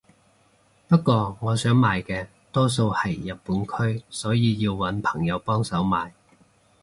[0.87, 6.11] 不過我想買嘅多數係日本區所以要搵朋友幫手買